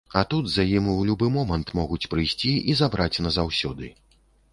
А 0.19 0.21
тут, 0.29 0.45
за 0.51 0.63
ім 0.77 0.87
у 0.93 0.95
любы 1.09 1.27
момант 1.35 1.73
могуць 1.79 1.99
прыйсці 2.13 2.55
і 2.73 2.75
забраць 2.81 3.21
назаўсёды. 3.27 3.93